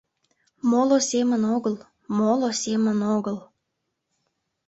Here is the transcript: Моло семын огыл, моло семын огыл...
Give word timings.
Моло 0.69 0.97
семын 1.09 1.41
огыл, 1.55 1.75
моло 2.17 2.49
семын 2.63 2.99
огыл... 3.15 3.37